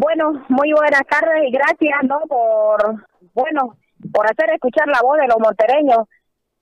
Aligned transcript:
Bueno, 0.00 0.32
muy 0.48 0.72
buenas 0.72 1.04
tardes 1.12 1.44
y 1.44 1.52
gracias, 1.52 2.00
¿no? 2.08 2.20
Por, 2.24 3.04
bueno, 3.34 3.76
por 4.10 4.24
hacer 4.24 4.48
escuchar 4.48 4.88
la 4.88 5.02
voz 5.02 5.18
de 5.18 5.28
los 5.28 5.36
montereños. 5.36 6.08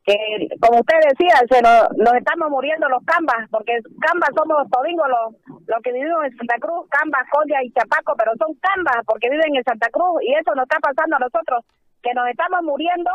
Que, 0.03 0.51
como 0.59 0.81
usted 0.81 0.99
decía, 1.07 1.39
se 1.47 1.63
nos, 1.63 1.87
estamos 2.19 2.51
muriendo 2.51 2.89
los 2.89 2.99
cambas, 3.07 3.47
porque 3.53 3.79
cambas 4.03 4.31
somos 4.35 4.67
todingos 4.75 5.07
los, 5.07 5.39
los 5.71 5.81
que 5.85 5.93
vivimos 5.93 6.25
en 6.25 6.37
Santa 6.37 6.59
Cruz, 6.59 6.91
cambas, 6.91 7.31
Codia 7.31 7.63
y 7.63 7.71
Chapaco, 7.71 8.19
pero 8.19 8.33
son 8.43 8.59
cambas 8.59 9.07
porque 9.07 9.31
viven 9.31 9.55
en 9.55 9.63
Santa 9.63 9.87
Cruz 9.93 10.19
y 10.27 10.35
eso 10.35 10.51
nos 10.57 10.67
está 10.67 10.83
pasando 10.83 11.15
a 11.15 11.23
nosotros, 11.23 11.63
que 12.03 12.11
nos 12.15 12.27
estamos 12.27 12.59
muriendo 12.65 13.11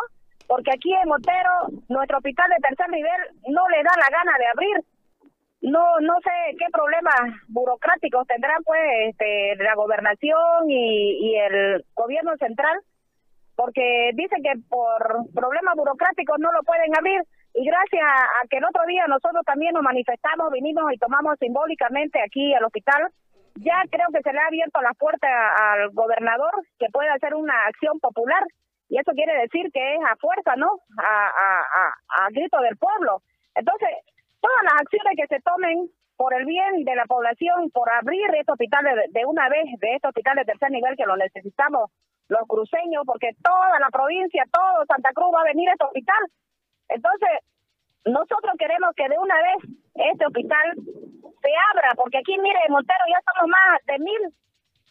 porque 0.47 0.71
aquí 0.71 0.93
en 0.93 1.09
Montero, 1.09 1.67
nuestro 1.89 2.23
hospital 2.23 2.47
de 2.47 2.63
tercer 2.63 2.89
nivel 2.95 3.21
no 3.51 3.67
le 3.67 3.83
da 3.83 3.91
la 3.99 4.07
gana 4.07 4.37
de 4.39 4.47
abrir 4.47 4.77
no 6.03 6.15
sé 6.21 6.55
qué 6.59 6.65
problemas 6.71 7.33
burocráticos 7.47 8.27
tendrán 8.27 8.61
pues 8.63 8.81
este, 9.09 9.55
la 9.57 9.75
gobernación 9.75 10.69
y, 10.69 11.31
y 11.31 11.35
el 11.37 11.85
gobierno 11.95 12.35
central 12.37 12.77
porque 13.55 14.11
dicen 14.13 14.41
que 14.43 14.53
por 14.67 15.31
problemas 15.33 15.75
burocráticos 15.75 16.39
no 16.39 16.51
lo 16.51 16.61
pueden 16.63 16.95
abrir 16.97 17.21
y 17.53 17.65
gracias 17.65 18.03
a 18.03 18.47
que 18.49 18.57
el 18.57 18.65
otro 18.65 18.83
día 18.87 19.05
nosotros 19.07 19.45
también 19.45 19.73
nos 19.73 19.83
manifestamos, 19.83 20.51
vinimos 20.51 20.91
y 20.91 20.97
tomamos 20.97 21.37
simbólicamente 21.39 22.19
aquí 22.19 22.53
al 22.53 22.65
hospital, 22.65 23.09
ya 23.55 23.83
creo 23.91 24.07
que 24.11 24.23
se 24.23 24.33
le 24.33 24.39
ha 24.39 24.47
abierto 24.47 24.81
la 24.81 24.93
puerta 24.93 25.27
al 25.27 25.91
gobernador 25.91 26.51
que 26.79 26.87
puede 26.91 27.09
hacer 27.09 27.35
una 27.35 27.53
acción 27.67 27.99
popular 27.99 28.43
y 28.89 28.97
eso 28.97 29.11
quiere 29.11 29.39
decir 29.39 29.71
que 29.71 29.95
es 29.95 30.01
a 30.03 30.15
fuerza, 30.17 30.55
¿no? 30.55 30.79
A, 30.97 31.27
a, 31.27 32.25
a 32.25 32.29
grito 32.31 32.59
del 32.59 32.77
pueblo. 32.77 33.21
Entonces, 33.55 33.89
todas 34.43 34.63
las 34.67 34.75
acciones 34.83 35.13
que 35.15 35.27
se 35.27 35.39
tomen 35.41 35.87
por 36.19 36.35
el 36.35 36.45
bien 36.45 36.83
de 36.83 36.95
la 36.95 37.05
población, 37.05 37.71
por 37.71 37.87
abrir 37.91 38.27
este 38.35 38.51
hospital 38.51 38.83
de, 39.09 39.25
una 39.25 39.47
vez, 39.47 39.65
de 39.79 39.95
este 39.95 40.07
hospital 40.07 40.35
de 40.35 40.45
tercer 40.45 40.69
nivel 40.69 40.95
que 40.95 41.07
lo 41.07 41.15
necesitamos 41.15 41.89
los 42.27 42.47
cruceños, 42.47 43.03
porque 43.05 43.31
toda 43.41 43.79
la 43.79 43.89
provincia, 43.89 44.43
todo 44.51 44.85
Santa 44.85 45.09
Cruz 45.13 45.31
va 45.33 45.41
a 45.41 45.51
venir 45.51 45.69
a 45.69 45.73
este 45.73 45.85
hospital. 45.85 46.23
Entonces, 46.89 47.29
nosotros 48.05 48.53
queremos 48.59 48.91
que 48.95 49.07
de 49.07 49.17
una 49.17 49.35
vez 49.41 49.59
este 50.11 50.25
hospital 50.25 50.75
se 50.75 51.51
abra, 51.71 51.95
porque 51.95 52.19
aquí, 52.19 52.37
mire, 52.39 52.59
en 52.67 52.73
Montero 52.73 53.05
ya 53.07 53.19
somos 53.23 53.49
más 53.49 53.79
de 53.87 53.99
mil, 53.99 54.23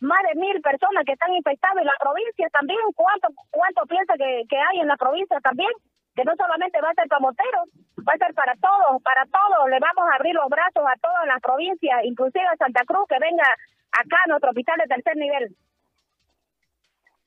más 0.00 0.20
de 0.28 0.40
mil 0.40 0.60
personas 0.60 1.04
que 1.04 1.12
están 1.12 1.32
infectadas, 1.34 1.82
y 1.82 1.86
la 1.86 1.96
provincia 2.00 2.48
también, 2.52 2.80
¿cuánto, 2.94 3.28
cuánto 3.50 3.86
piensa 3.86 4.14
que, 4.16 4.42
que 4.48 4.56
hay 4.56 4.80
en 4.80 4.88
la 4.88 4.96
provincia 4.96 5.40
también? 5.40 5.72
Que 6.14 6.24
no 6.24 6.32
solamente 6.36 6.80
va 6.80 6.90
a 6.90 6.94
ser 6.94 7.08
para 7.08 7.20
Montero, 7.20 7.64
va 8.06 8.12
a 8.12 8.18
ser 8.18 8.34
para 8.34 8.54
todos, 8.56 9.02
para 9.02 9.24
todos. 9.26 9.70
Le 9.70 9.78
vamos 9.80 10.04
a 10.10 10.16
abrir 10.16 10.34
los 10.34 10.48
brazos 10.48 10.84
a 10.84 10.96
todas 11.00 11.26
las 11.26 11.40
provincias, 11.40 12.04
inclusive 12.04 12.44
a 12.46 12.56
Santa 12.56 12.84
Cruz, 12.84 13.06
que 13.08 13.18
venga 13.18 13.44
acá 13.92 14.16
a 14.24 14.28
nuestro 14.28 14.50
hospital 14.50 14.76
de 14.78 14.94
tercer 14.94 15.16
nivel. 15.16 15.56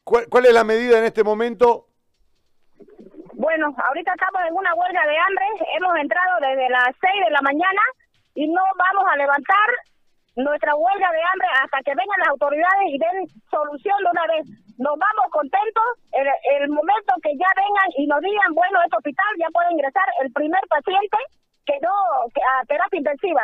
¿Cuál, 0.04 0.28
¿Cuál, 0.30 0.46
es 0.46 0.54
la 0.54 0.64
medida 0.64 1.00
en 1.00 1.06
este 1.06 1.24
momento? 1.24 1.88
Bueno, 3.34 3.76
ahorita 3.76 4.14
estamos 4.14 4.42
en 4.48 4.54
una 4.54 4.74
huelga 4.76 5.06
de 5.06 5.18
hambre, 5.18 5.46
hemos 5.78 5.98
entrado 5.98 6.40
desde 6.42 6.70
las 6.70 6.90
6 7.02 7.26
de 7.26 7.32
la 7.32 7.42
mañana 7.42 7.82
y 8.36 8.48
no 8.48 8.62
vamos 8.78 9.06
a 9.12 9.18
levantar 9.18 9.70
nuestra 10.36 10.76
huelga 10.76 11.10
de 11.12 11.22
hambre 11.24 11.48
hasta 11.64 11.80
que 11.84 11.96
vengan 11.96 12.20
las 12.20 12.30
autoridades 12.30 12.88
y 12.92 13.00
den 13.00 13.18
solución 13.50 13.98
de 14.04 14.12
una 14.12 14.26
vez. 14.28 14.44
Nos 14.78 14.96
vamos 15.00 15.26
contentos 15.32 15.88
el, 16.12 16.28
el 16.60 16.70
momento 16.70 17.16
que 17.24 17.32
ya 17.40 17.48
vengan 17.56 17.90
y 17.96 18.08
nos 18.08 18.20
digan, 18.20 18.52
bueno, 18.54 18.80
este 18.84 18.98
hospital 18.98 19.32
ya 19.40 19.48
puede 19.52 19.72
ingresar 19.72 20.08
el 20.22 20.32
primer 20.34 20.62
paciente 20.68 21.18
que 21.66 21.80
no 21.82 21.92
que 22.34 22.42
a 22.44 22.66
terapia 22.66 23.00
intensiva. 23.00 23.44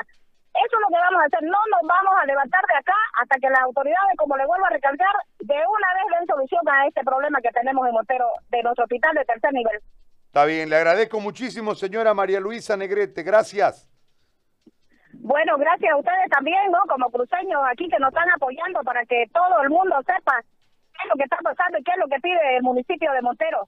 Eso 0.52 0.76
es 0.76 0.82
lo 0.84 0.92
que 0.92 1.00
vamos 1.00 1.22
a 1.24 1.26
hacer. 1.32 1.44
No 1.44 1.62
nos 1.72 1.84
vamos 1.88 2.14
a 2.22 2.26
levantar 2.26 2.60
de 2.68 2.76
acá 2.76 3.00
hasta 3.24 3.40
que 3.40 3.50
las 3.50 3.64
autoridades, 3.64 4.18
como 4.18 4.36
le 4.36 4.46
vuelvo 4.46 4.66
a 4.66 4.70
recalcar, 4.70 5.16
de 5.40 5.56
una 5.56 5.90
vez 5.96 6.06
den 6.12 6.28
solución 6.28 6.62
a 6.68 6.88
este 6.88 7.04
problema 7.04 7.40
que 7.40 7.56
tenemos 7.56 7.88
en 7.88 7.94
Montero 7.94 8.28
de 8.50 8.62
nuestro 8.64 8.84
hospital 8.84 9.16
de 9.16 9.24
tercer 9.24 9.54
nivel. 9.54 9.80
Está 10.28 10.46
bien, 10.46 10.70
le 10.70 10.76
agradezco 10.76 11.20
muchísimo, 11.20 11.76
señora 11.76 12.14
María 12.14 12.40
Luisa 12.40 12.76
Negrete. 12.76 13.24
Gracias. 13.24 13.88
Bueno, 15.24 15.56
gracias 15.58 15.92
a 15.94 15.98
ustedes 15.98 16.30
también, 16.32 16.72
¿no? 16.72 16.80
Como 16.90 17.12
cruceños 17.12 17.62
aquí 17.70 17.88
que 17.88 18.00
nos 18.00 18.10
están 18.10 18.28
apoyando 18.32 18.82
para 18.82 19.06
que 19.06 19.26
todo 19.32 19.62
el 19.62 19.70
mundo 19.70 19.96
sepa 20.02 20.42
qué 20.42 21.04
es 21.04 21.10
lo 21.10 21.16
que 21.16 21.24
está 21.24 21.38
pasando 21.44 21.78
y 21.78 21.84
qué 21.84 21.92
es 21.92 21.98
lo 22.00 22.08
que 22.08 22.20
pide 22.20 22.58
el 22.58 22.64
municipio 22.64 23.12
de 23.14 23.22
Montero. 23.22 23.68